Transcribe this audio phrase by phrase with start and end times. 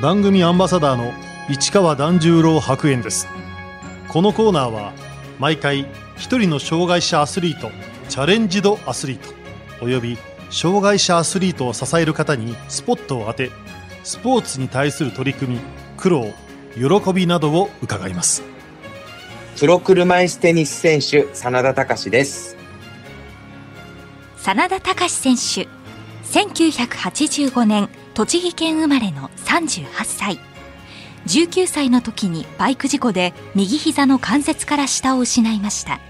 [0.00, 1.12] 番組アンバサダーの
[1.50, 3.28] 市川團十郎白猿です。
[4.08, 4.94] このコーナーは
[5.38, 5.80] 毎回
[6.16, 7.70] 一人の障害者アスリート
[8.08, 9.34] チャレンジドアスリート
[9.84, 10.16] および
[10.48, 13.50] 障害者アスリートを支える方にスポットを当て
[14.02, 15.60] スポーツに対する取り組み
[15.98, 16.32] 苦労
[16.74, 18.42] 喜びなどを伺います。
[19.58, 22.56] プロ車椅子テニス選手真田隆です。
[24.38, 25.68] 真田隆選手
[26.30, 30.38] 1985年栃木県生まれの38歳。
[31.26, 36.00] 19歳の時にバイク事故で右膝の関節から下を失いました。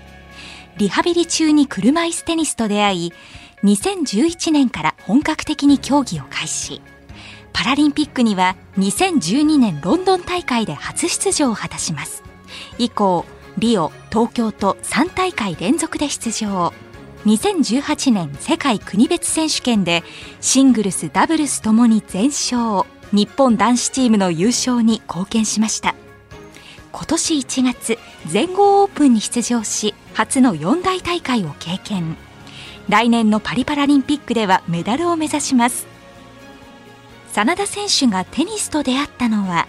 [0.79, 3.13] リハビリ中に車椅子テニスと出会い
[3.65, 6.81] 2011年から本格的に競技を開始。
[7.53, 12.23] パラリンピックには2012年ロンドン大会で初出場を果たします。
[12.79, 13.27] 以降
[13.59, 16.73] リオ東京と3大会連続で出場。
[17.27, 20.03] 2018年世界国別選手権で
[20.41, 25.95] シングルスダブルスともに全勝日本男子チームの優勝に貢献しました。
[26.93, 32.17] 今年1月全豪オープンに出場し初の四大大会を経験。
[32.89, 35.87] 来年のパリパラリンピックではメダルを目指します。
[37.33, 39.69] 真田選手がテニスと出会ったのは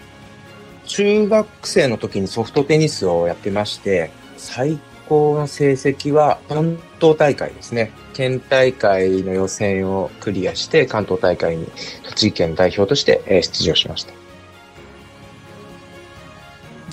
[0.86, 4.78] 中学生の時にソフトテニスをやってまして最
[5.12, 7.92] 高の成績は関東大会ですね。
[8.14, 11.66] 県大会の予選をクリアして関東大会に
[12.04, 14.14] 栃木県代表として出場しました。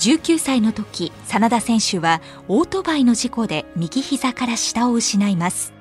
[0.00, 5.72] 19歳の時真田選手はオートバイの事故で右膝から下を失います。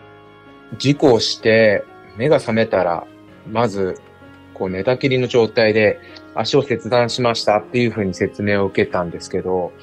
[0.77, 1.83] 事故をして
[2.15, 3.05] 目が覚めたら
[3.51, 3.99] まず
[4.53, 5.99] こう寝たきりの状態で
[6.35, 9.73] 足を切断しましたっていうふうに説明を受けたんですけど、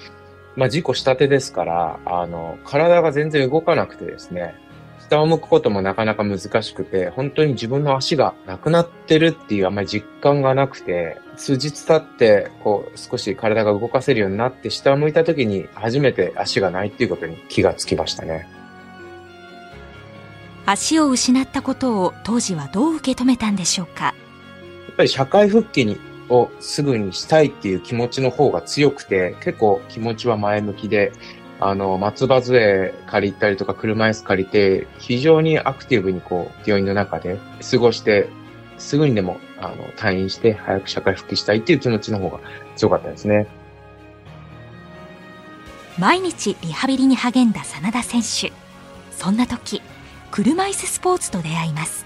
[0.56, 4.54] まあ事故したてですから、あの、体が全然動かなくてですね、
[5.00, 18.48] 下を向くこともなかなか難しくて、本当に自分の足がなくなってるっていうあんまり実感がなくて、数日経って、こう、少し体が動かせるようになって、下を向いた時に初めて足がないっていうことに気がつきましたね。
[20.64, 24.06] 足を失ったことを当時はどう受け止めたんでしょうか？
[24.06, 24.12] や
[24.92, 31.12] っぱり社会復帰にをすぐにしたいっていう気持ちの方が強くて、結構気持ちは前向きで、
[31.58, 37.38] あの、松葉杖借りたりとか車椅子借りて、非常にアクティブにこう、病院の中で
[37.70, 38.28] 過ごして、
[38.78, 42.40] すぐにでも、あの、退院して早く社会復帰したいっていう気持ちの方が
[42.76, 43.46] 強かったですね。
[45.98, 48.52] 毎日リハビリに励んだ真田選手。
[49.10, 49.80] そんな時、
[50.30, 52.04] 車椅子スポーツと出会います。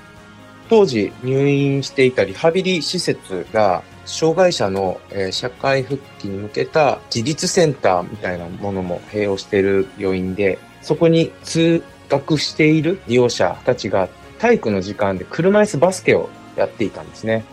[0.68, 14.08] 当時入院していたリハビリ施設が障害者の、え社会復帰に向けた自立センターみたいなものも併用している病院で、そこに通学している利用者たちが
[14.38, 17.44] 体育の時間で車椅子バスケをやっていたんですね。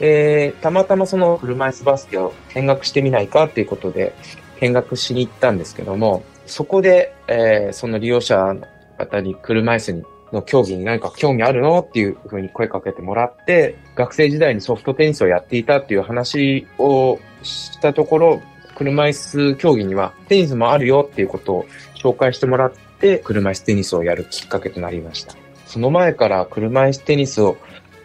[0.00, 4.14] えー、たまたまその車椅子バスケを見学してみないかっていうことで
[4.60, 8.66] 見学しに行ったんですけども、そこで、えー、その利用者の
[8.96, 18.42] 方に車椅子にの競技に何か興味あるのっていうふうに声かけてもらって、学生時代にソフトテニスをやっていたっていう話をしたところ、
[18.76, 21.66] 車椅子競技にはテニスもあるよっていうことを
[21.96, 25.34] 紹介してもらって、車椅子テニスをやるきっかけとなりました。
[25.66, 27.56] その前から車椅子テニスを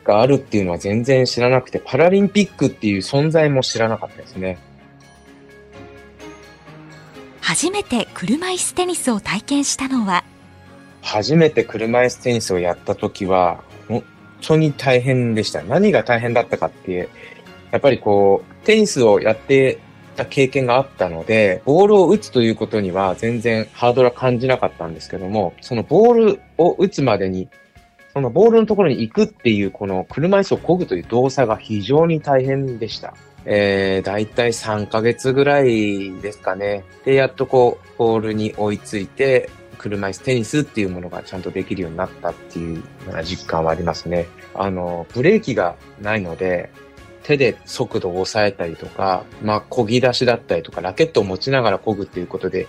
[0.04, 4.58] があるっていうのは全然知らなくて、パラリンピックっていう存在も知らなかったですね。
[7.40, 10.24] 初めて車椅子テニスを体験したのは
[11.04, 14.04] 初めて車椅子テニスをやった時は、本
[14.42, 15.62] 当に大変でした。
[15.62, 17.10] 何が大変だったかっていう、
[17.72, 19.80] やっぱりこう、テニスをやって
[20.16, 27.50] た経験があったので、ボールを打つということには全然ハードルは感じなかったんですけども、そのボールを打つまでに、
[28.14, 33.14] そのボールのところに行くっていうこの車椅子を漕ぐという動作が非常に大変でした。
[33.46, 36.86] えー、だいたい3ヶ月ぐらいですかね。
[37.04, 39.50] で、やっとこう、ボールに追いついて、
[39.84, 44.28] 車椅子テニスっていうものがちゃんとできるようになったっていうような実感はありますね。
[44.56, 46.72] あの、ブレーキがないので、
[47.24, 52.68] 手で速度を抑えたりとか、まあ、漕ぎ出しだったりとか、ラケットを持ちながら漕ぐっていうことで、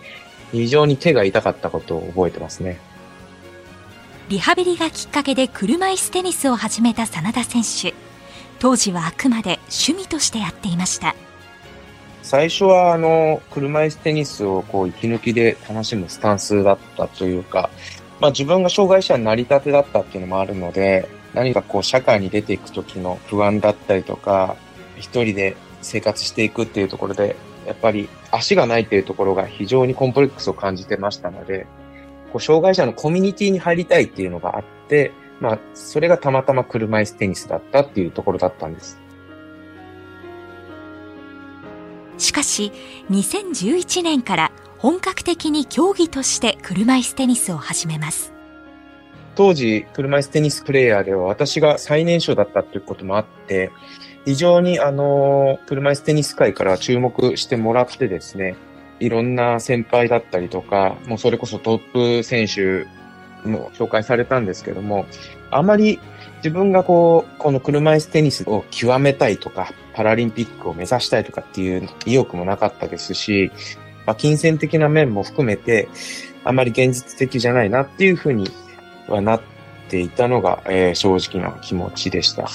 [0.51, 2.79] 非常に手が痛かったことを覚えてますね。
[4.29, 7.95] リハビリがきっかけで車椅子テニスを始めた真田選手。
[8.59, 11.15] 当時はあくまで趣味としてやっていました。
[12.25, 17.69] 最初はあの、車椅子テニスをこう息抜きで楽しむスタンスだったというか、
[18.19, 24.57] まあ自分が障害者になりたてだったっていうのもあるので、何かこう社会に出ていく時の不安だったりとか、
[24.97, 27.37] 一人で生活していくっていうところで、
[27.67, 31.67] やっぱり足がないっていうところが非常にコンプレックスを感じてましたので、
[32.33, 39.04] こう障害者のコミュニティに入りたいっていうのがあって、まあ、それがたまたま車椅子テニスだったっていうところだったんです。
[42.19, 42.73] しかし
[43.11, 48.33] 2011年から本格的に競技として車椅子テニスを始めます。
[49.35, 53.73] 当時、車椅子テニスプレイヤーでは私が最年少だったということもあって、
[54.25, 58.57] 非常にあの、車椅子テニス界から注目してもらってですね、
[59.01, 62.87] いろんな先輩だったりとか、もうそれこそトップ選手
[63.49, 65.07] も紹介されたんですけども、
[65.51, 65.99] あまり
[66.37, 73.51] 自分がこう、この車椅子テニスを極めたいとか、パラリンピックを目指したいとかっていう意欲もなかったですし、
[74.07, 75.89] まあ、金銭的な面も含めて、
[76.45, 78.49] あまり現実的じゃないなっていうふうに
[79.09, 79.43] はなっ
[79.89, 82.49] ていたのが、えー、正直な気持ちでした。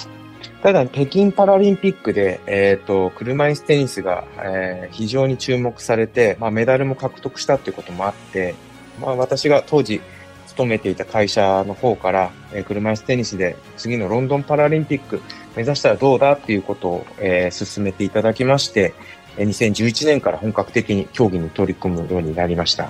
[0.61, 8.55] ただ、北京パラリンピックで、えっ、ー、と、車椅子テニスが、えー、非常に注目されて、まあ、メダルも獲得したっていうこともあって、
[8.99, 10.01] まあ、私が当時
[10.47, 15.21] 勤めていた会社の方から、えー、車椅子テニスで次のロンドンパラリンピック
[15.55, 18.93] 目指したらどうだっていうことを、えー、進めていただきまして、
[19.37, 22.89] 2011年から本格的に競技に取り組むようになりました。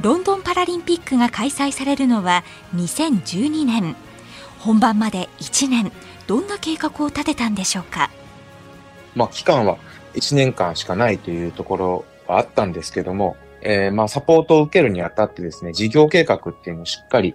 [0.00, 2.42] ロンドンパラリンピックが開催されるのは
[2.74, 3.94] 2012年
[4.58, 5.92] 本番まで1年
[6.26, 8.10] どんな計画を立てたんでしょうか？
[9.14, 9.78] まあ期間は
[10.14, 17.34] 1年間しかないというところはあったんですけども、えー、まあサポートを受けるにあたってですね、事業計画っていうのをしっかり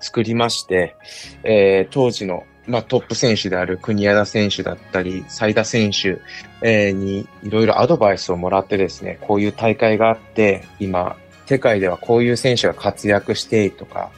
[0.00, 0.96] 作りまして、
[1.42, 6.18] えー、当時のまあ、トップ選手である国枝選手だったり、斉田選手、
[6.62, 11.16] えー、にいろいろアドバイスをもらってですね、こういう大会があって、今、
[11.46, 14.10] 世界ではこういう選手が活躍してとか、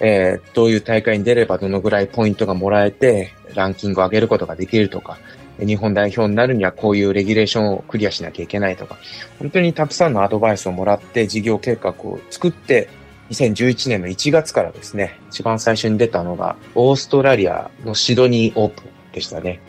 [0.00, 5.18] えー、どういう大会に出ればどのぐらいポイントがもらえて、ランキングを上げることができるとか、
[5.66, 8.98] 日本代表になるにはこういうレギュレーションをクリアしなきゃいけないとか、
[9.38, 12.88] 本当にたくさんのアドバイスをもらって事業計画を作って、
[13.30, 19.60] 2011年の1月からですね、一番最初に出たのが、オーストラリアのシドニーオープンでしたね。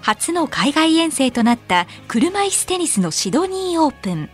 [0.00, 4.30] 初の海外遠征となった車椅子テニスのシドニーオープン。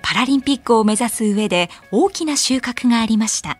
[0.00, 3.58] パラリンピックを目指す上で大きな収穫がありました。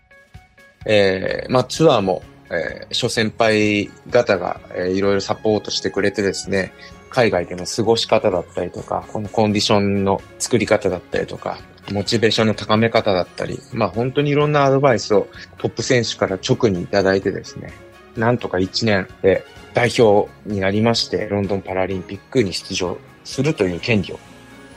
[0.85, 6.73] えー、まあツアーも、えー、諸先輩方が、えー、いろいろサポートしてくれてですね、
[7.09, 11.57] 海外での過ごし方だったりとか、このコンディションの作り方だったりとか、
[11.91, 17.73] モチベーションの高め方だったり、まあ本当にいろんなアドバイスをトップ選手から直にいただいてですね、
[18.15, 19.43] なんとか1年で
[19.73, 24.19] 代表になりまして、ロンドンパラリンピックに出場するという権利を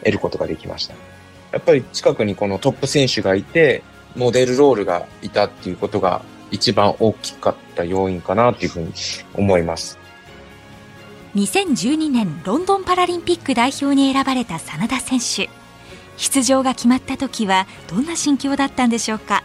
[0.01, 0.95] 得ることができました。
[1.53, 3.83] やっぱり近くにこのトップ選手がいて、
[4.17, 6.23] モデルロールがいたっていうことが
[6.53, 8.93] 一番大きかった要因かなというふうに
[9.35, 9.99] 思います。
[11.35, 15.51] 2012年ロンドンパラリンピック代表に選ばれた真田選手。
[16.19, 19.43] 出場が決まった時はどんな心境だったんでしょうか？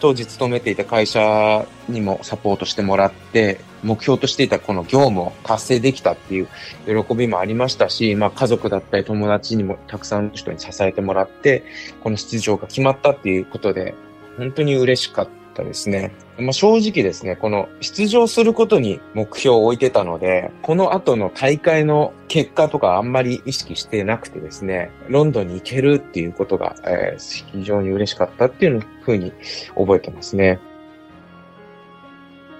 [0.00, 6.48] 当時勤めていた会社にもサポートしてもらって目標としていたこの業務を達成できたっていう
[6.86, 11.62] 喜びもありましたし、まあ家族だったり友達にもたくさんの人に支えてもらって、
[12.02, 13.94] この出場が決まったっていうことで、
[14.38, 16.12] 本当に嬉しかったですね。
[16.38, 29.32] まあ正直ですね、この出場することに目標を置いてたので、この後の大会の結果とかあんまり意識してなくてですね、ロンドンに行けるっていうことが、えー、非常に嬉しかったっていうふうに
[29.76, 30.60] 覚えてますね。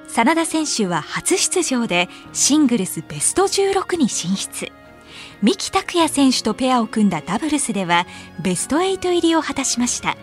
[0.08, 4.72] 真田選手は初出場でシングルスベスト16に進出
[5.40, 8.06] 三木拓也選手とペアを組んだダブルスでは
[8.42, 10.16] ベスト8入りを果たしました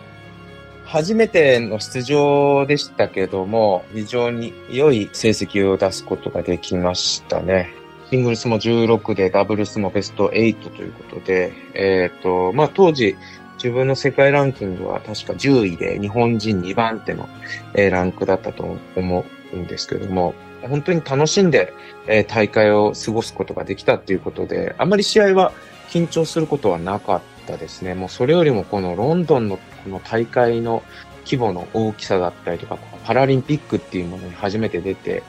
[0.88, 7.68] 初めての出場でしたけども非常に良い成績を出すことができましたね。
[8.10, 13.16] シングルスも16でダブルスもベスト8ということで、えっ、ー、と、まあ、当時、
[13.56, 17.28] 自分の世界ランキングは確か10位で日本人2番手の、
[17.74, 21.74] えランクだったと思うんですけども、本当に楽しんで、
[22.06, 25.52] えー、大会を過ごすことができたっていうことで、あまり試合は
[25.90, 27.94] 緊張することはなかったですね。
[27.94, 30.82] もうそれよりもこのロンドンのこの大会の
[31.24, 35.22] 規模の大きさだったりとか、パラリンピックっていうものに初めて出て、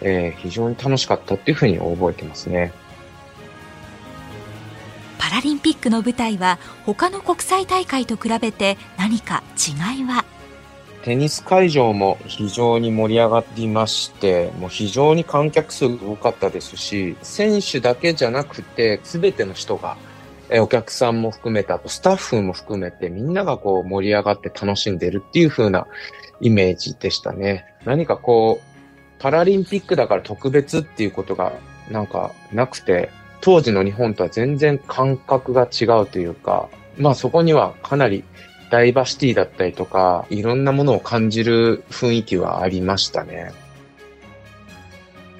[0.00, 2.72] えー、非常に楽しかったっていうふうに覚えてますね。
[5.18, 10.24] パラリンピックの舞台は他の国際大会と比べて何か違いは？
[11.02, 19.96] テニス会場も非常に盛り上がりまして、もう非常に観客数が多かったですし、選手だけじゃなくて、すべての人が、
[20.48, 25.86] えお客さんも含めた、スタッフも含めて、みんながこう盛り上がって楽しんでるっていう風な
[26.40, 27.64] イメージでしたね。
[27.84, 28.76] 何かこう、
[29.18, 31.52] パラリンピックだから特別っていうことが
[31.90, 33.10] なんかなくて、
[33.40, 38.24] 当時の日本とは全然感覚が違うというか、まあそこにはかなり
[38.70, 43.52] ダイバーシティだったりとか、いろんなものを感じる雰囲気はありましたね。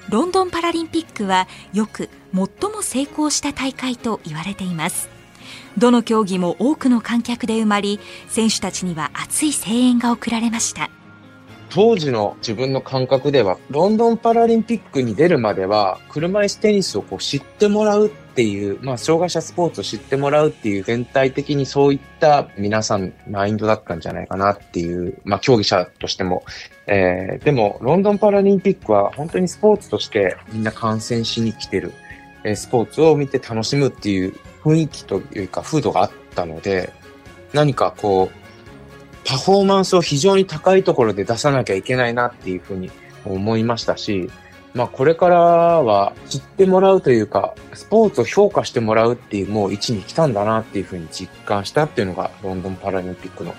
[0.09, 5.09] ロンドンパラリンピックはよく最も成功した大会と言われています。
[5.77, 10.89] どの競技も多くの観客で埋まり選手たちには熱い声援が送られました。
[11.69, 26.43] 当時の自分の感覚では、ロンドンパラリンピックに出るまでは、車椅子テニスをこう知ってもらうっていう、まあ、障害者スポーツを知ってもらうっていう、全体的にそういった皆さん、マインドだったんじゃないかなっていう、まあ、競技者としても。
[26.87, 31.91] えー、でも、ロンドンパラリンピックは本当にスポーツとしてみんな観戦しに来てる、
[32.47, 36.93] え、スポーツを見て楽しむっていう雰囲気というか、風土があったので、
[37.53, 42.89] 何かこう、パフォーマンスを非常に高いところで出さなきゃいけないなっていうふうに
[43.25, 44.29] 思いましたし、
[44.73, 53.53] まあこれからは知ってもらうというか、スポーツを評価してもらうっていうもう位置に来たんだなっていうふうに実感したっていうのがロンドンパラリンピックの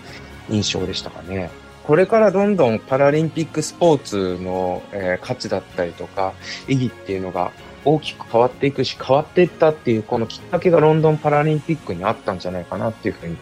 [0.49, 1.51] 印象でしたかね。
[1.85, 6.35] これからどんどんパラリンピックスポーツの、え、価値だったりとか
[6.69, 7.51] 意義っていうのが
[7.95, 13.37] 大きく変わっていくし変わっていったっていうこのきっかけがロンドンパラリンピックにあったんじゃないかなっていうふうに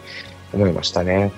[0.53, 1.31] 思いましたね。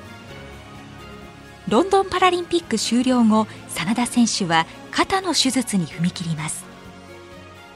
[1.69, 6.65] ロンドンパラリンピック終了後真田選手は肩の手術に踏み切ります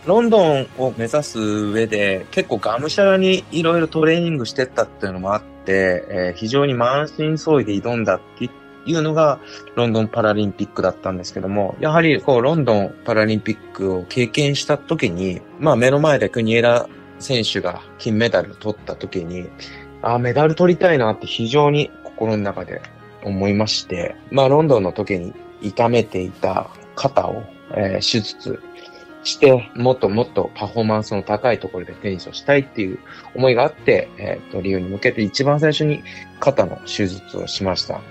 [0.08, 8.50] ロンドンを目指す上で結構がむしゃらにいろいろトレーニングしてったっていうのもあって、えー、非常に満身創痍で挑んだって
[8.86, 9.40] いうのが
[9.76, 16.88] ロンドンパラリンピックだったんですけども、やはりこうロンドンパラリンピックを経験した時に、まあ目の前で国枝
[17.20, 19.50] 選手が金メダルを取った時に、
[20.02, 22.82] ああ、メダル取りたいなって非常に心の中で
[23.24, 28.62] 思いまして、まあ、ロンドンの時に痛めていた肩を、えー、手術
[29.24, 33.00] して、もっともっとパフォーマンスの高いところでテニスをしたいっていう
[33.34, 36.04] 思いがあって、えっ、ー、と、リオに向けて一番最初に
[36.40, 38.02] 肩の手術をしました。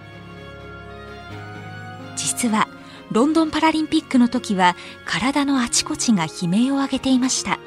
[2.22, 2.68] 実は、
[3.10, 7.58] ロンドンパラリンピックの時は、体のあちこちが悲鳴を上げていました。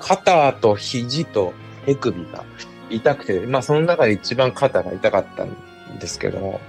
[0.00, 1.54] 肩と肘と
[1.86, 2.44] 手首が
[2.90, 6.60] 痛くて、まあその中で一番肩が痛かったんですけども、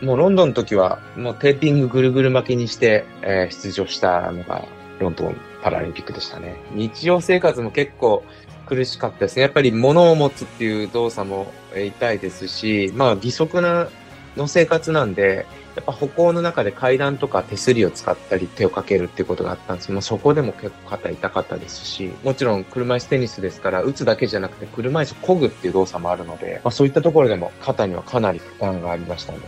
[0.00, 4.64] もうロンドンの時は、もうテーピングぐるぐる巻きにして、えー、出場したのが
[4.98, 6.56] ロンドンパラリンピックでしたね。
[6.72, 8.24] 日常生活も結構
[8.66, 9.42] 苦しかったですね。
[9.42, 13.88] やっぱり物を持つっていう動作も痛いですし、まあ義足な
[14.36, 29.38] の生活なんで、やっぱ歩行の中で階段とか手すりを使ったり手をかけるっていうことがあったんですけど、そこでも結構肩痛かったですし、もちろん車椅子テニスですから、打つだけじゃなくて車椅子漕ぐっていう動作もあるので、まあ、そういったところでも肩にはかなり負担がありましたね。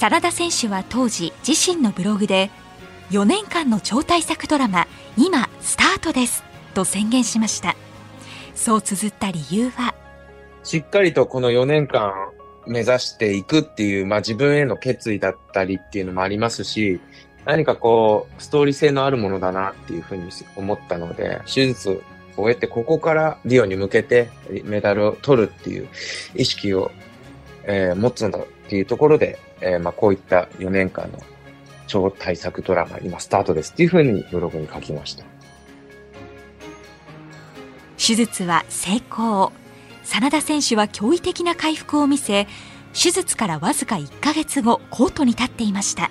[0.00, 2.50] 真田選手は当時自身のブログで、
[3.10, 7.76] 4年間の超大作ドラマ、今スタートですと宣言しました。
[8.54, 9.94] そう綴った理由は、
[10.68, 12.12] しっかりとこの4年間
[12.66, 17.00] 目指していくっていう、まあ自分への決意だったりっていうのもありますし、
[17.46, 22.02] 何かこう、ストーリー性のあるものだなっていうふうに思ったので、手術を
[22.36, 24.28] 終えて、ここからリオに向けて
[24.64, 25.88] メダルを取るっていう
[26.34, 26.90] 意識を、
[27.64, 31.18] えー、持つんだっていうところで、えー、まあこういった4年間の
[31.86, 35.24] 超大作ドラマ、今スタートですっていうふうにブログに書きました。
[37.96, 39.50] 手術は成功。
[40.10, 42.46] 真田選手は驚異的な回復を見せ
[42.94, 46.10] 手術からわずか1ヶ月後コートに立っていました。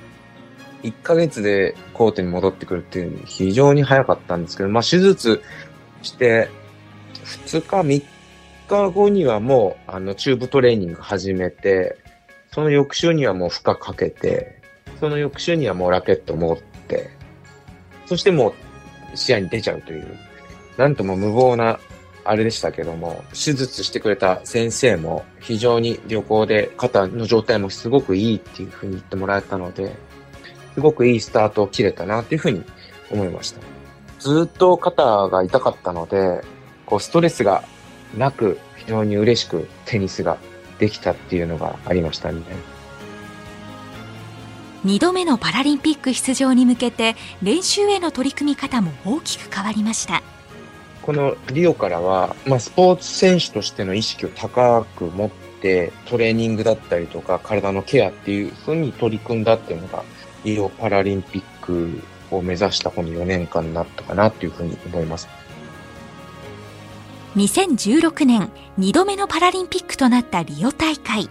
[0.84, 5.42] 1ヶ月でコートに戻ってくるっていう非常に早かったんですけど、まあ、手術
[6.04, 6.50] して
[7.26, 8.04] 2日3
[8.68, 11.98] 日後にはもうあのチューブトレーニング始めて
[12.54, 14.62] その翌週にはもう負荷かけて
[15.00, 17.10] その翌週にはもうラケット持って
[18.06, 18.54] そしても
[19.14, 20.08] う試合に出ちゃうという
[20.78, 21.80] なんとも無謀な
[22.30, 29.96] あれでしたけども、手術してくれた先生も非常に旅行で肩の状態もすごくいいっていうふうに言ってもらえたので、
[30.74, 32.64] すごくいいスタートを切れたなっていうふうに
[33.10, 33.62] 思いました。
[34.20, 36.44] ずっと肩が痛かったので、
[36.86, 37.64] こうストレスが
[38.18, 40.38] なく非常に嬉しくテニスが
[40.80, 42.42] できたっていうのがありましたね。
[44.86, 50.22] 2度目のパラリンピック出場に向けて練習への取り組み方も大きく変わりました。
[51.08, 60.04] このリオからは、まあ、スポーツ選手としての意識を高く持って、トレーニングだったりとか、体のケアっていうふうに取り組んだっていうのが、
[60.44, 65.30] リオパラリンピックを目指したこの4年間になったかなっていうふうに思います。
[67.38, 71.30] 2016年、2度目のパラリンピックとなったリオ大会。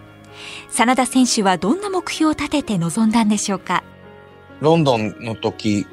[0.70, 3.84] 真田選手はどんな目標を立てて臨んだんでしょうか？
[4.60, 5.86] ロンドンの時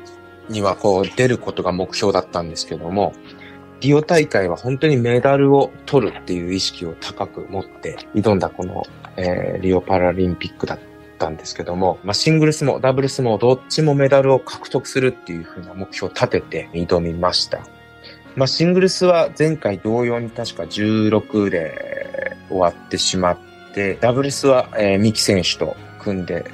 [0.50, 3.14] にはこう出ることが目標だったんですけども、
[3.84, 8.84] リオ大会は本当にメダルを取るっていう意識を高く持って挑んだこの、
[9.18, 10.80] えー、リオパラリンピックだっ
[11.20, 17.60] たんですけども、まあ、シングルスもダブルスもどっちもメダルを獲得するっていうふうな目標を立てて挑みました。
[18.38, 23.38] まあ、シングルスは前回同様に確か16で終わってしまっ
[23.74, 26.46] て、ダブルスは、えー、三木選手と組んで、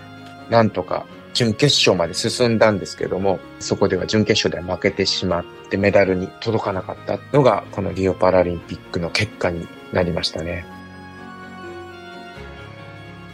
[0.49, 1.05] なんとか
[1.35, 10.65] 準決勝まで進んだんですけども、そこでは準決勝では負けてしまってメダルに届かなかったのが、このリオパラリンピックの結果になりましたね。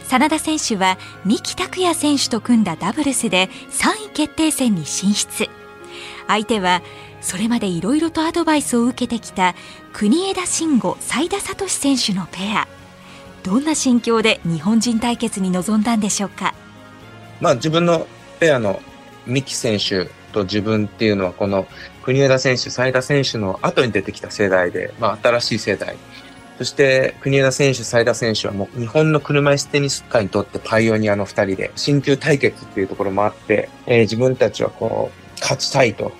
[0.04, 5.48] 真田選手は三木拓也選手と組んだダブルスで3位決定戦に進出。
[6.28, 6.82] 相手は
[7.20, 9.56] それまでいろいろとアドバイスを受けてきた
[9.92, 12.68] 国枝慎吾、斉田聡選手のペア。
[13.42, 16.54] どんな心境で日本人対決に臨んだんでしょうか？
[17.40, 18.06] まあ自分の
[18.38, 18.80] ペアの
[19.26, 21.66] 三木選手と自分っていうのはこの
[22.06, 25.96] 国枝選手、斉田選手の後に出てきた世代で、まあ新しい世代。
[26.56, 36.12] そして国枝選手、斉田選手はもう日本の車椅子テニス界にとってパイオニアの二人で、新旧対決っていうところもあって、えー、自分たちはこう、勝ちたいと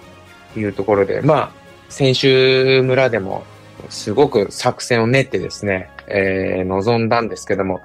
[0.56, 1.52] いうところで、まあ、
[1.88, 3.44] 選手村でも
[3.88, 7.80] すごく作戦を練ってですね、えー、臨んだんですけども、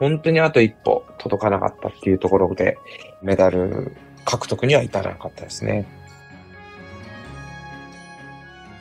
[0.00, 2.78] 本当にあと一歩届かなかったっていうところで、
[3.22, 3.92] メダル
[4.24, 5.86] 獲得には至らなかったですね。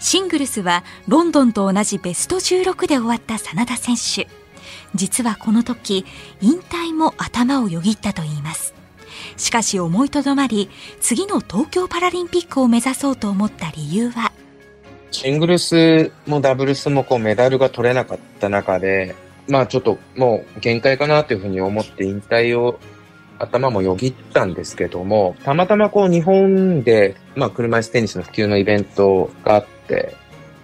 [0.04, 4.28] シングルスはロンドンと同じベスト16で終わった真田選手。
[4.94, 6.06] 実はこの時、
[6.42, 8.74] 引退も頭をよぎったといいます。
[9.38, 10.70] しかし思いとどまり、
[11.00, 14.34] 次の東京パラリンピックを目指そうと思った理由は？
[15.12, 19.16] シングルスもダブルスもこうメダルが取れなかった中で、
[19.48, 22.78] まあちょっともう限界かなというふうに思って引退を
[23.40, 29.73] 頭もよぎったんですけども、たまたまこう日本で、まあ車椅子テニスの普及のイベントがあって、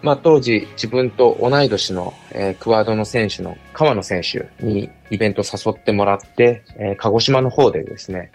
[0.02, 8.32] まあ当時自分と同い年の、えー、クワードの選手の川野選手にイベント誘ってもらって、えー、鹿児島の方でですね、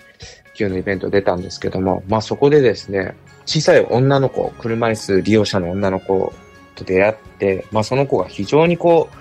[0.55, 3.15] 普及のイベント出たんですけども、まあそこでですね、
[3.47, 6.33] 小さい女の子、車椅子利用者の女の子
[6.75, 9.17] と出会って、まあその子が非常にこう、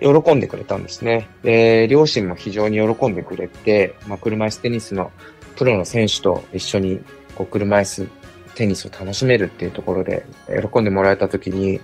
[0.00, 1.28] 喜んでくれたんですね。
[1.42, 5.10] で、両親も非常に喜んでくれて、まあ、車椅子テニスの
[5.56, 7.00] プロの選手と一緒に
[7.36, 8.08] こう車椅子
[8.54, 10.24] テニスを楽しめるっていうところで
[10.72, 11.80] 喜んでもらえた時に、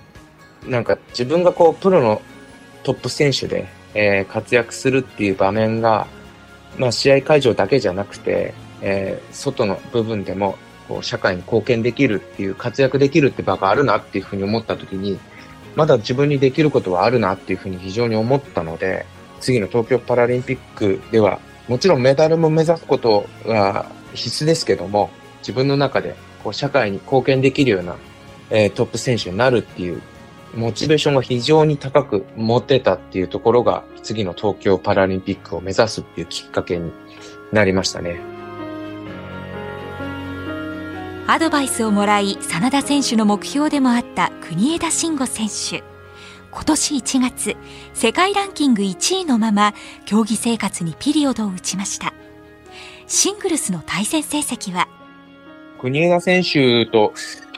[0.67, 2.21] なんか自分がこうプロの
[2.83, 6.07] トップ選手で、えー、活躍するっていう場面が、
[6.77, 10.57] まあ試合会場だけじゃなくて、えー、外の部分でも
[10.87, 15.19] こう社会に貢献できるっていう活躍できるって場があるなっていうふうに思った時に、
[15.75, 19.05] まだ自分にできることはあるなっていうふうに非常に思ったので、
[19.39, 27.95] 次の東京パラリンピックでは、もちろんメダルも目指すことは必須ですけども、自分の中でこう社会に貢献できるような、
[28.49, 30.01] えー、トップ選手になるっていう
[30.53, 36.91] モチベーションが非常に高く持てたっていうところが、次の東京パラリンピックを目指すっていうきっかけに
[37.51, 38.19] なりましたね。
[41.27, 45.81] アドバイスをもらい真田選手の目標でもあった国枝慎吾選手
[46.51, 47.55] 今年1月
[47.93, 49.73] 世界ランキング1位のまま
[50.05, 52.13] 競技生活にピリオドを打ちました
[53.07, 54.89] シングルスの対戦成績は
[55.81, 57.13] 国枝選手と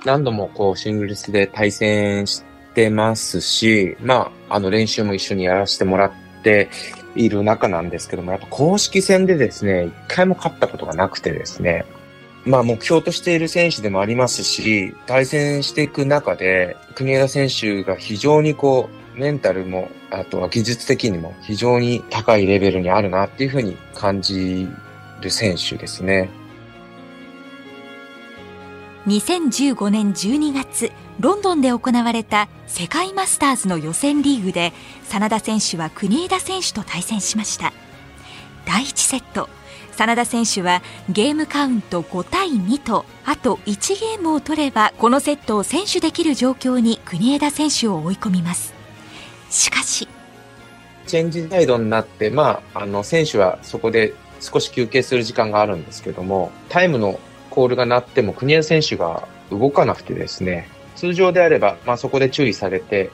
[0.05, 6.69] 何度もこうシングルスで対戦してますし、まあ、あの練習も一緒にやらせてもらって
[7.15, 11.86] いる中なんですけども、やっぱ公式戦でですね、一回も勝ったことがなくてですね、
[12.45, 24.67] まあ目標としている選手でもありますし、対戦していく中で、国枝選手が非常にこう、メンタルも、あとは技術的にも非常に高いレベルにあるなっていうふうに感じ
[25.21, 26.29] る選手ですね。
[29.07, 34.71] 2015年12月、ロンドンで行われた世界マスターズの予選リーグで、
[35.03, 37.73] 真田選手は国枝選手と対戦しました。
[38.65, 39.49] 第1セット、
[39.97, 48.73] 真田選手はゲームカウント5対2とあと1ゲームを取ればこのセットを先取できる状況に国枝選手を追い込みます
[49.51, 50.07] しかし
[51.05, 57.19] チェンジサイドになって、まあ、あの選手はそこで少し休憩する時間があるんですけどもタイムの
[57.53, 63.11] コールが鳴っても国枝選手が動かなくてですね通常であれば、まあ、そこで注意されて、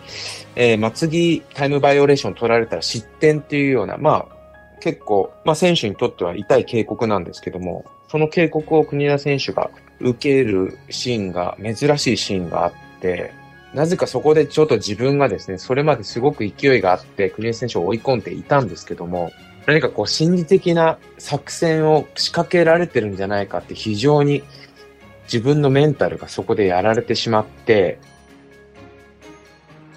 [0.56, 13.34] えー、まあ、次タイムバイオレーション取られたら失点っていうような、まあ、結構、まあ選手にとっては痛い警告なんですけども、その警告を国枝選手が受けるシーンが、珍しいシーンがあって、
[13.74, 19.32] なぜかそこでちょっと自分がですね、それまですごく勢いがあって、国枝選手を追い込んでいたんですけども、
[19.66, 24.44] 何かこう心理的な作戦を仕掛けられてるんじゃないかって非常に
[25.26, 28.00] 自分のメンタルがそこでやられてしまって、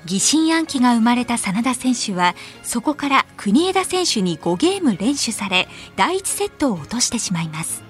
[0.04, 7.82] 疑心暗鬼が生まれた真田選手はそこから国枝選手に5ゲーム連取され第1セットを落としてしまいます。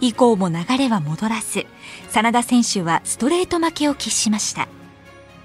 [0.00, 1.66] 以降も流れは戻らず
[2.10, 4.66] 真田選手はストレート負けを喫しました。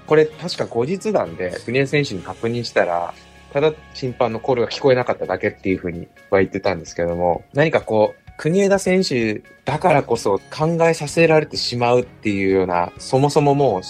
[0.06, 3.14] これ確か後日談で国枝選手に確認したら
[3.52, 13.82] ただ審判のコールが聞こえなかっただけっていうふうには言ってたんですけども何かこう国枝選手だからこそ考えさせられてしまうっていうような、そもそももう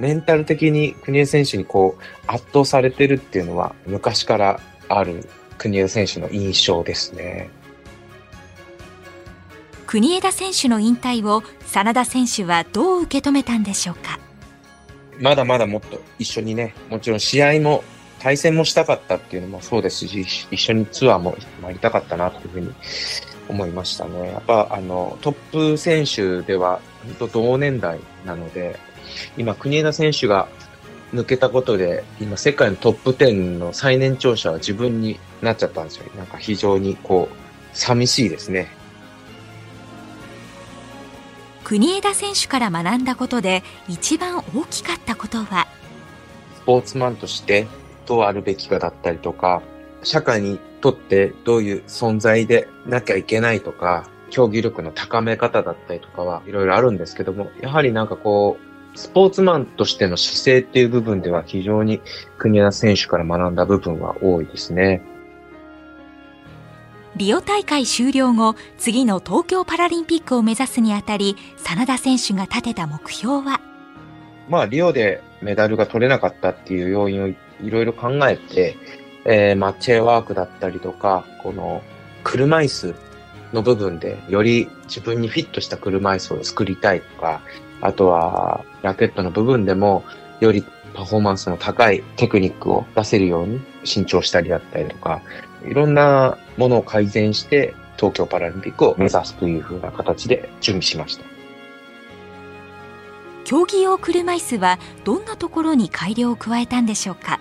[0.00, 7.50] メンタル的に国枝選手にこう圧倒されてるっていうのは昔からある国枝選手の印象ですね。
[9.86, 14.20] 国枝選手の引退を真田選手はどう受け止めたんでしょうか？
[15.18, 17.82] まだまだもっと一緒にね、もちろん試合も
[18.20, 22.72] 対戦もしたかったっていうのもそうですし、一緒にツアーも回りたかったなというふうに
[23.48, 24.28] 思いましたね。
[24.28, 26.80] やっぱあのトップ選手では
[27.18, 28.78] 本当同年代なので、
[29.36, 30.48] 今国枝選手が
[31.12, 36.04] 抜けたことで、今世界のトップ10の最年長者は自分になっちゃったんですよ。
[36.16, 37.36] なんか非常にこう、
[37.72, 38.68] 寂しいですね。
[41.64, 45.66] 国枝選手から学んだことで一番大きかったことは？
[46.56, 47.66] スポーツマンとして
[48.10, 49.62] どうあるべきかだったりとか、
[50.02, 62.00] 社会にとってどういう存在でなきゃいけないとか、競技力の高め方だったりとかはいろいろあるんですけども、やはりなんかこう、スポーツマンとしての姿勢っていう部分では非常に
[62.36, 65.02] 国枝選手から学んだ部分は多いですね。
[67.14, 73.60] リオ大会終了後、次の東京パラリンピックを目指すにあたり、真田選手が立てた目標は？
[74.48, 77.28] まあ、リオでメダルが取れなかったっていう要因を
[77.62, 78.76] いろいろ考えて、
[79.24, 81.82] えー、まあ、チェワークだったりとか、この
[82.24, 82.94] 車椅子
[83.52, 87.42] の部分でより自分にフィットした車椅子を作りたいとか、
[87.80, 90.04] あとはラケットの部分でも
[90.40, 95.22] よりパフォーマンスの高いテクニックを出せるように新調したりだったりとか、
[95.66, 101.24] いろんなものを改善して東京パラリンピックを目指すというふうな形で準備しました。
[103.44, 107.40] 競技用車椅子はどんなところに改良を加えたんでしょうか？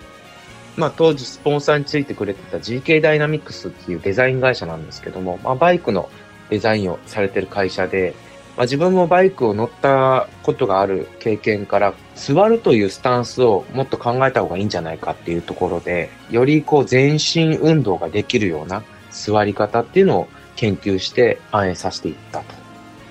[0.80, 6.10] まあ、当時スポンサーについてくれてた GK ダイナミックスっていうデザイン会社なんですけども、まあ、バイクの
[6.50, 8.16] デザインをされてる会社で、
[8.56, 22.46] まあ、自分もバイクを乗ったことがある経験から、座るというスタンスをもっと考えた方がいいんじゃないかっていうところで、よりこう全身運動ができるような座り方っていうのを研究して反映させていったと。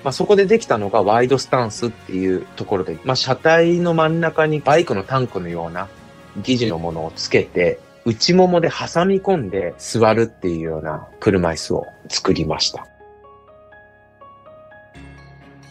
[0.03, 5.87] まあ、そこでできたのがワイドスタンスっていうところで、まあ、車体の真ん中にバイクのタンクのような
[6.37, 12.87] 疑似のものをつけて、内ももで挟み込んで座るっていうような車椅子を作りました。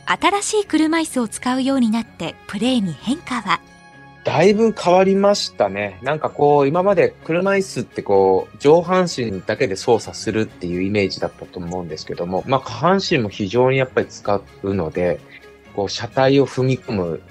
[0.07, 3.61] 新しい車椅子を使うようになってプレーに変化は？
[4.25, 5.99] だいぶ変わりましたね。
[6.03, 15.18] なんかこう、今まで車椅子ってこう、上半身だけで操作するっていうイメージだったと思うんですけども、まあ下半身も非常にやっぱり使うので、
[15.75, 17.23] こう、車体を踏み込む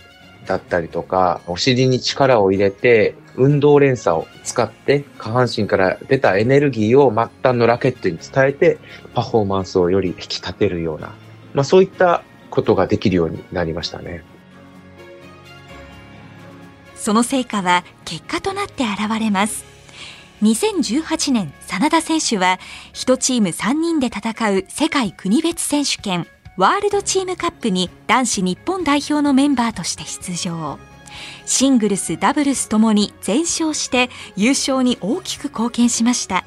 [0.47, 8.79] だったりとか、お尻に力を入れて、運動連鎖を使って下半身から出たエネルギーを末端のラケットに伝えて
[9.13, 11.13] パフォーマンスをより引き立てるような、
[11.53, 14.23] まあそういったことができるようになりましたね。
[16.95, 19.65] その成果は結果となって現れます。
[20.41, 22.59] 2018年、真田選手は
[22.93, 26.27] 1チーム3人で戦う世界国別選手権
[26.57, 30.79] ワールドチームカップに男子日本代表のメンバーとして出場。
[31.45, 36.45] シングルス、ダブルスともに全勝して優勝に大きく貢献しました。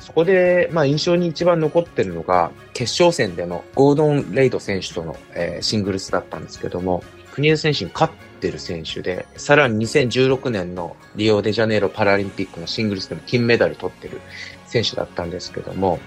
[0.00, 14.20] そこで、まあ、印象に一番残ってるのが、決勝戦でのゴードン・レイド選手との、えー、シングルスだったんですけども、国枝選手に勝ってる選手で、さらに2016年のリオデジャネイロパラリンピックのシングルスでも金メダル取ってる
[14.66, 16.00] 選手だったんですけども、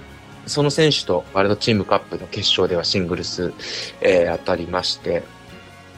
[0.46, 3.54] その選手とワールドチームカップの決勝ではシングルス、
[4.02, 5.24] えー、当たりまして、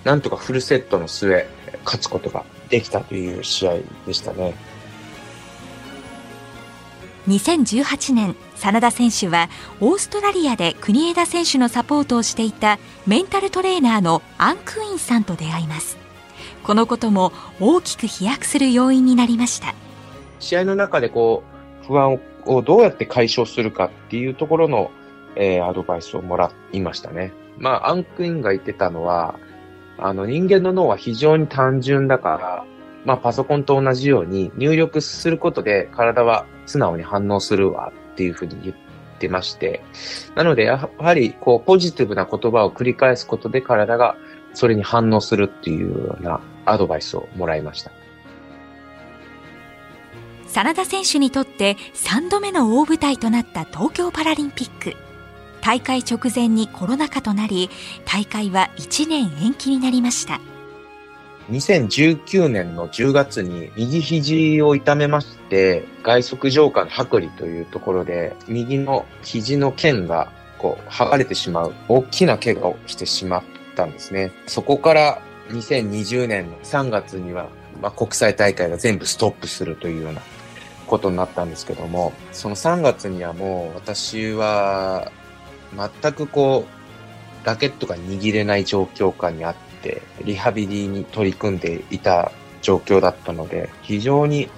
[0.03, 1.47] なんとかフルセットの末、
[1.83, 4.53] 勝つことができたという試合でしたね。
[7.27, 9.49] 2018年、真田選手は
[9.81, 15.97] オーストラリアで国枝選手のサポートをしていたメンタルトレーナーのアン・クインさんと出会います。
[16.63, 19.75] このことも大きく飛躍する要因になりました。
[20.39, 21.43] 試合の中でこ
[21.83, 22.13] う、不安
[22.47, 24.91] をどうやって解消するかっていうところの、
[25.35, 27.31] えー、アドバイスをもらいましたね。
[27.57, 29.39] まあ、アンクインが言ってたのは、
[29.97, 32.65] あの人間の脳は非常に単純だから、
[33.05, 38.75] まあパソコンと同じように入力することで体は素直に反応するわっていうふうに言っ
[39.17, 39.81] てまして、
[40.35, 44.17] なのでやはりこうポジティブな言葉を繰り返すことで体が
[44.53, 47.91] それに反応するっていうようなアドバイスをもらいました。
[50.47, 54.95] 真田選手にとって3度目の大舞台となった東京パラリンピック
[55.61, 57.69] 大会直前にコロナ禍となり
[58.05, 60.39] 大会は1年延期になりました
[61.49, 73.43] 2019年の10月に右肘を痛めまして、外側上下の剥離というところで、右の肘の腱がこう剥がれてしまう大きな怪我をしてしまっ
[73.75, 74.31] たんですね。
[74.45, 77.47] そこから2020年の3月には、
[77.81, 80.21] まあ、国際大会が全部ストップするというような
[80.87, 85.11] ことになったんですけども、その3月にはもう私は
[86.01, 94.49] 全くこう、ラケットが握れない状況下にあって、て、リハビリに取り組んでいた状況だったので、非常に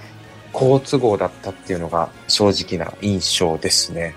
[0.53, 4.15] 好都合だったっていうのが正直な印象ですね。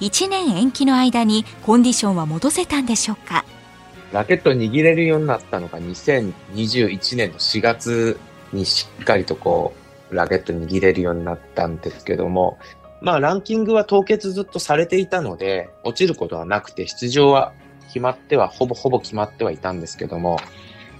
[0.00, 3.44] 1年延期の間にコンディションは戻せたんでしょうか？
[4.12, 8.18] ラケット握れるようになったのが2021年の4月
[8.52, 9.81] にしっかりとこう、
[10.16, 12.58] ラケット握れるようになったんですけども、
[13.00, 17.52] まあランキングは凍結ずっとされていたので、落ちることはなくて出場は
[17.88, 20.38] 決まっては、ほぼほぼ決まってはいたんですけども、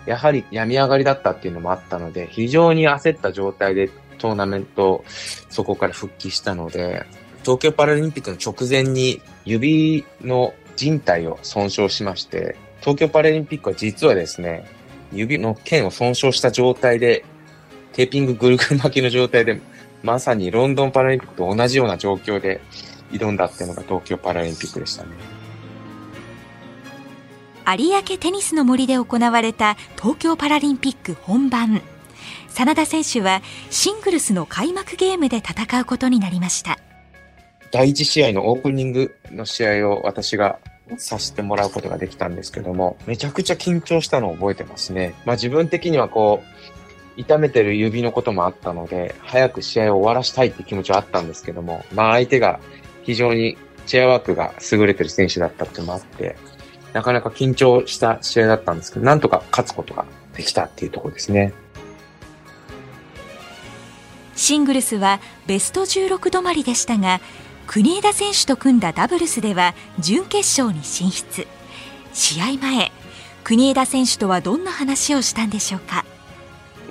[0.05, 5.05] やはり病み上がりだったっていうのもあったので、非常に焦った状態でトーナメント、
[5.49, 7.05] そこから復帰したので、
[7.43, 14.65] 東京パラリンピックの直前に指の人体を損傷しまして、東京パラリンピックは実はですね、
[15.13, 17.25] 指の腱を損傷した状態で、
[17.93, 19.61] テーピングぐるぐる巻きの状態で、
[20.03, 22.61] まさにロンドンパラリンピックと同じような状況で
[23.11, 25.11] 挑んだっていうのが東京パラリンピックでしたね。
[27.65, 31.81] 有明テニスの森で行われた東京パラリンピック本番
[32.49, 36.79] 真田選手はシングルスの開幕ゲームで戦うことになりました
[37.71, 40.59] 第1試合のオープニングの試合を私が
[40.99, 45.15] させてもらうことができたんですけども、めちゃくちゃ緊張したのを覚えてますね。
[45.25, 46.52] まあ自分的にはこう、
[47.17, 52.61] 痛めてる指のこともあったので、早く試合を終わらしたいって気持ちはあったんですけども、まあ相手が
[53.03, 56.37] 非常にチェアワークが優れてる選手だったっていうのもあって、
[56.93, 61.53] なかなか緊張した試合だったんですけど、なんとか勝つことができたっていうところですね。
[64.35, 67.21] シングルスはベスト16止まりでしたが、
[67.67, 71.47] 国枝選手と組んだダブルスでは準決勝に進出。
[72.13, 72.93] 試合前、
[73.45, 76.05] 国枝選手とはどんな話をしたんでしょうか？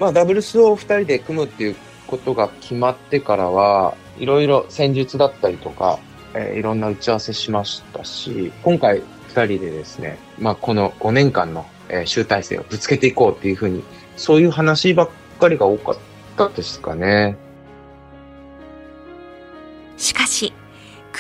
[0.02, 1.76] まあ、ダブルスを2人で組むっていう
[2.08, 6.00] ことが決まってからは、いろいろ戦術だったりとか、
[6.34, 13.84] えー、いろんな打ち合わせしましたし、今回2人でですね、まあ、この5年間の、え集大成をぶつけていこうっていうふうに、
[14.18, 15.10] そういう話ばっ
[15.40, 15.98] かりが多かっ
[16.36, 17.38] たですかね。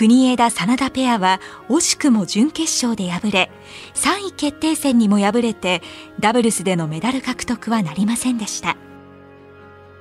[0.02, 3.52] 国枝真田ペアは惜しくも準決勝で敗れ、
[3.94, 5.84] 3位決定戦にも敗れて、
[6.20, 8.78] ダブルスでのメダル獲得はなりませんでした。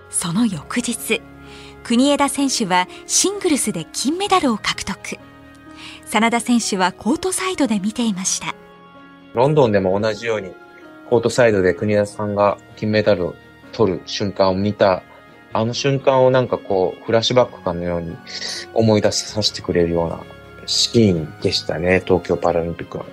[0.08, 1.20] その翌日、
[1.84, 5.18] 国枝選手はシングルスで金メダルを獲得。
[6.06, 8.54] 真田選手はコートサイドで見ていました。
[9.34, 10.50] ロンドンでも同じように、
[11.10, 13.34] コートサイドで国枝さんが金メダルを
[13.72, 15.02] 取る瞬間を見た、
[15.52, 18.16] あの瞬間をなんかこう、フラッシュバックかのように
[18.72, 20.20] 思い出させてくれるような
[20.66, 23.04] シーンでしたね、東京パラリンピックは。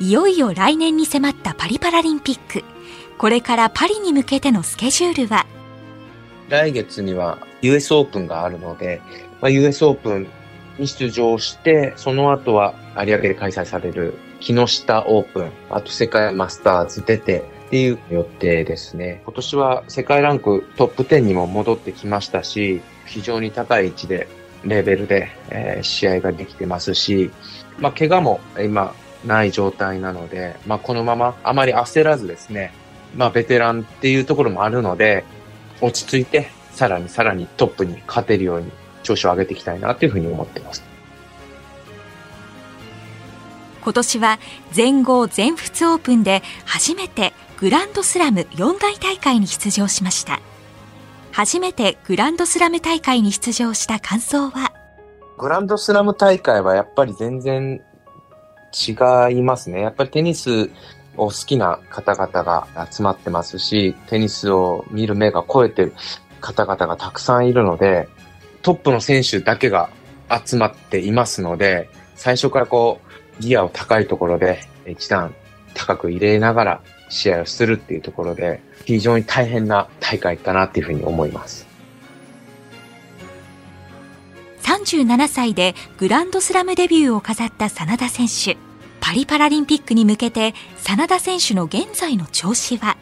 [0.00, 2.64] いよいよ来年に迫ったパリパラリンピック。
[3.18, 5.46] これからパリに向けてのスケジュールは？
[6.48, 9.00] 来月には US オープンがあるので、
[9.40, 10.26] まあ、US オープン
[10.78, 19.20] に出場して、その後は有明で開催される木下オープン、あと世界マスターズ出てっていう予定ですね。
[19.24, 24.28] 今年は世界ランクトップ10にも戻ってきましたし、非常に高い位置で、
[24.62, 27.32] レベルで、えー、試合ができてますし、
[27.80, 28.94] まあ、怪我も今
[29.26, 32.72] ない状態なので、まあ、このままあまり焦らずですね、
[33.16, 35.24] まあ、ベテランっていうところもあるので、
[35.80, 38.70] 落ち着いて、さらにさらにトップに勝てるように
[39.02, 40.84] 調子を上げていきたいなというふうに思っています。
[43.82, 44.38] 今年は
[44.70, 50.40] 全豪全仏オープンで初めてグランドスラム四大大会に出場しました。
[51.30, 54.72] 初めてグランドスラム大会に出場した感想は？
[55.38, 57.80] グランドスラム大会はやっぱり全然
[58.72, 58.92] 違
[59.32, 59.80] いますね。
[59.80, 60.70] やっぱりテニス
[61.16, 65.94] を好きな方々が集まってますしテニスを見る目が超えてる
[66.40, 68.08] 方々がたくさんいるので
[68.62, 69.90] トップの選手だけが
[70.44, 73.00] 集まっていますので、最初からこ
[73.38, 75.34] う、ギアを高いところで一段
[75.74, 81.66] 高く入れながら試合をするっていうところで、非常に大変な大会かなっていうふうに思います。
[84.62, 88.56] 37歳でグランドスラムデビューを飾った真田選手。
[89.00, 92.96] パリパラリンピックに向けて真田選手の現在の調子は？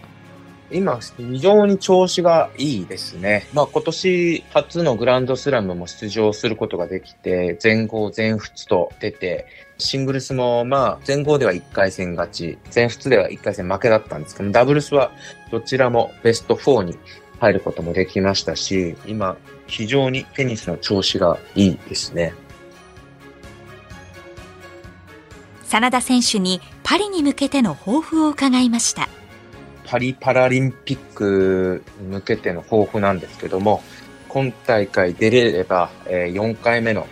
[0.72, 3.46] 今、非常に調子がいいですね。
[3.52, 9.46] まあ今年初のグランドスラムも出場することができて、全豪全仏と出て、
[9.82, 15.12] シングルスもまあ全豪では1回戦勝ち、全仏では1回戦負けだったんですけど、ダブルスは
[15.50, 16.98] どちらもベスト4に
[17.40, 22.34] 入ることもできましたし、今非常にテニスの調子がいいですね。
[25.64, 29.08] 真田選手にパリに向けての抱負を伺いました。
[29.86, 33.82] パリパラリンピックに向けての抱負なんですけども、
[34.28, 37.06] 今大会出れれば、えー4回目の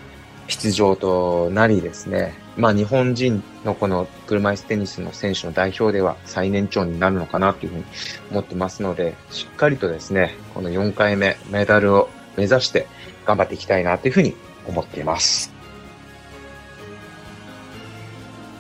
[0.49, 7.85] 出場となりですね、まあ日本人のこの車椅子テニスの選手の代表では最年長になるのかなというふうに
[8.31, 12.87] 思ってますので、しっかりとですね、この4回目メダルを目指して
[13.27, 14.35] 頑張っていきたいなというふうに
[14.67, 15.53] 思っています。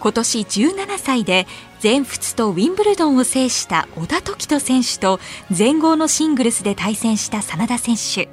[0.00, 1.46] 今年17歳で
[1.78, 8.30] 全仏とウィンブルドンを制した小田凱人選手と全豪のシングルスで対戦した真田選手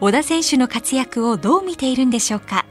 [0.00, 2.66] 小田選手の活躍をどう見ているんでしょうか？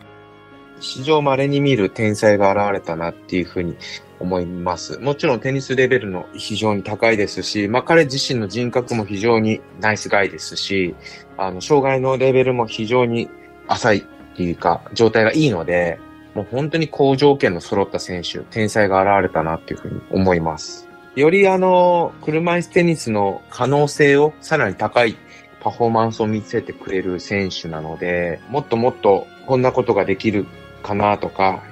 [0.80, 3.76] 史上稀に見る天才が現れたなっていうふうに
[4.20, 5.00] 思います。
[5.00, 10.96] もちろんテニスレベルの非常に高いですし、まあ彼自身の人格も非常にナイスガイですし、
[11.38, 13.30] あの、障害のレベルも非常に
[13.68, 14.04] 浅いっ
[14.36, 16.00] ていうか、状態がいいので、
[16.34, 20.88] もう本当に好条件の揃った選手、天才が現れたなっていうふうに思います。
[21.16, 25.18] よりあの、車椅子テニスの可能性をさらに高い
[25.60, 30.46] パフォーマンスを見せてくれる選手なので、もっともっとこんなことができる
[30.84, 31.64] かなとか、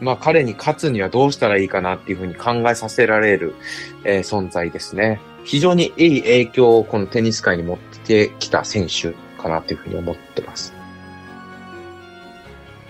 [0.00, 3.54] まあ彼に勝つにはどうしたらいいかなっていうふうに考えさせられる、
[4.04, 5.20] えー存在ですね。
[5.44, 10.72] 非常にいい影響をこのテニス界に持ってきた選手かなというふうに思ってます。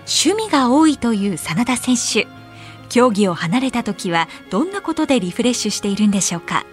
[0.05, 2.27] 趣味が多いという真田選手
[2.89, 6.65] 競技を離れた時はどんなことでリフレッシュしているんでしょうか？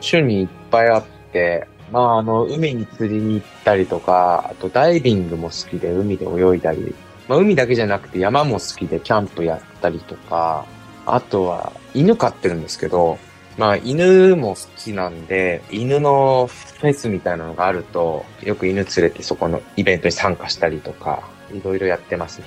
[0.00, 6.94] 趣味いっぱいあって、まああの、海に釣りに行ったりとか、あとダイビングも好きで海で泳いだり、
[7.28, 10.66] まあ海だけじゃなくて山も好きでキャンプやったりとか、
[11.06, 13.18] あとは犬飼ってるんですけど、
[13.58, 22.46] まあ犬も好きなんで、犬のフェスみたいなのがあると、よく犬連れてそこのイベントに参加したりとか、いろいろやってますね。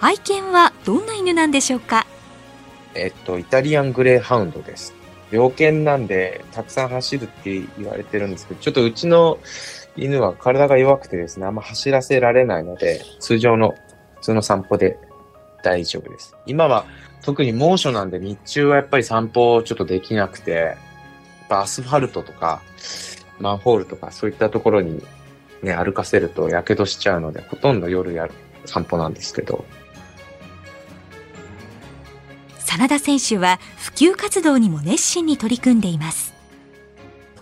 [0.00, 2.06] 愛犬はどんな犬なんでしょうか？
[2.94, 4.94] えっと、イタリアングレーハウンドです。
[5.30, 9.38] 猟犬なんで、たくさん走るって言われてるんですけど、ちょっとうちの
[10.00, 13.74] 犬は体が弱くてですね、あんま走らせられないので、通常の、
[14.16, 14.98] 普通の散歩で
[15.62, 16.34] 大丈夫です。
[16.46, 16.84] 今は
[17.22, 20.76] 特に猛暑なんで日中はやっぱり散歩ちょっとできなくて、やっ
[21.48, 22.62] ぱアスファルトとか、
[23.38, 25.02] マンホールとかそういったところに
[25.62, 28.32] ね、歩かせると火傷しちゃうので、ほとんど夜やる
[28.64, 29.64] 散歩なんですけど、
[32.80, 36.29] 真田選手は普及活動にも熱心に取り組んでいます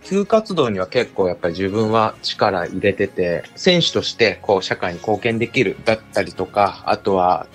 [0.09, 7.47] 普及活動には結構やっぱり自分は力入れてて、選手としてこう社会に貢献できるだったりとか、あとは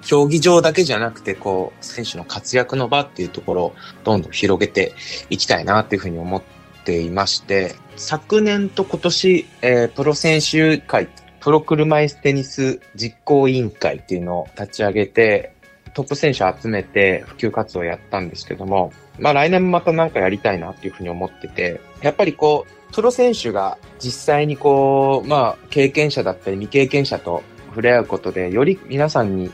[0.00, 4.94] 競技場だけじゃなくてこう選手の活躍の場っていうところをどんどん広げて
[5.30, 6.42] いきたいなっていうふうに思っ
[6.84, 15.54] ていまして、昨年と今年、えープロ選手会、プロ車椅子テニス実行委員会っていうのを立ち上げて、
[15.94, 29.50] トップ選手を集めて普及活動をやったんですけども、まあ来年もまたなんかやりたいなっていうふうに思ってて、やっぱりこう、プロ選手が実際にこう、まあ経験者だったり未経験者と触れ合うことで、より皆さんに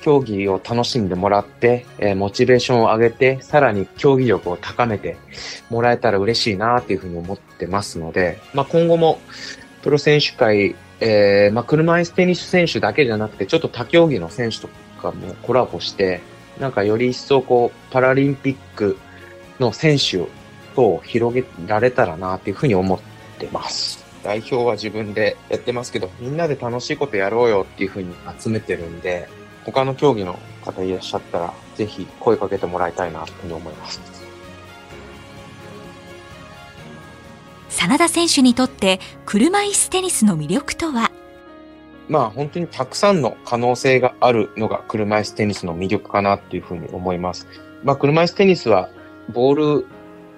[0.00, 5.16] 競技を楽しんでもらって、えーモチベーションを上げて、さらに競技力を高めて
[5.70, 9.20] もらえたら嬉しいなっていうふうに思ってますので、まあ今後も
[9.82, 14.68] プロ選手会、えーまあ車椅子テニス選手だけじゃなくて、ちょっと他競技の選手と
[15.00, 16.20] かもコラボして、
[16.58, 18.98] なんかより一層こう、パラリンピック
[19.60, 20.26] の選手
[20.74, 23.00] と広げられたらなっていうふうに思っ
[23.38, 24.04] てます。
[24.22, 29.28] 代表は自分でやってますけど、みんなで楽しいことやろうよっていうふうに集めてるんで、
[29.64, 34.00] 他の競技の方いらっしゃったら、ぜひ声かけてもらいたいなというふうに思います。
[37.68, 41.10] 真田選手にとって車椅子テニスの魅力とは？
[42.08, 47.46] まあ本当にたくさんの可能性があるのが車椅子テニスの魅力かなっていうふうに思います。
[47.82, 48.88] まあ車椅子テニスは
[49.32, 49.86] ボール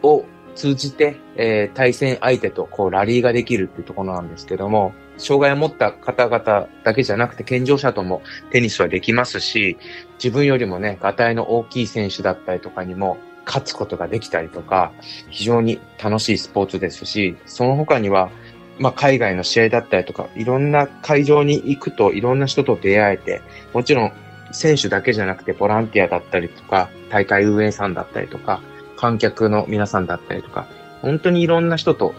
[0.07, 9.76] を通じて、えー対戦相手とこうラリーができるっていうところなんですけども、障害を持った方々だけじゃなくて健常者ともテニスはできますし、
[10.22, 14.92] 自分よりもね、ガタイの大きい選手だったりとかにも勝つことができたりとか、
[15.30, 18.30] 非常に楽しいスポーツですし、その他には
[18.78, 23.40] まあ、海外の試合だったりとか、いろんな会場に行くといろんな人と出会えて、
[23.72, 24.12] もちろん
[24.52, 28.61] 選手だけじゃなくてボランティアだったりとか、大会運営さんだったりとか、
[28.97, 30.66] 観客の皆さんだったりとか、
[31.03, 32.14] 本当にいろんな人と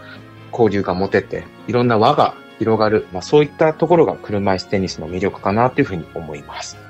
[0.52, 6.87] 交流が持てて、いろんな輪が広がる、まあそういったところが車椅子テニスの魅力かなというふうに思います。